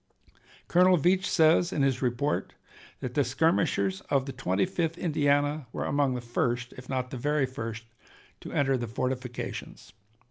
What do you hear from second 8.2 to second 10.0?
to enter the fortifications.